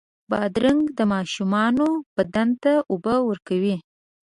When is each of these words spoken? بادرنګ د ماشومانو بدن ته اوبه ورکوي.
بادرنګ 0.29 0.81
د 0.97 0.99
ماشومانو 1.13 1.87
بدن 2.15 2.49
ته 2.63 2.71
اوبه 2.91 3.15
ورکوي. 3.29 3.75